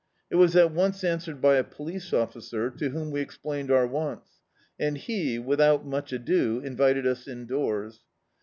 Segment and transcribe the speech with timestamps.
[0.31, 4.39] It was at once answered by a police officer, to whom we explained our wants,
[4.79, 7.99] and be, without much ado, invited us indoors.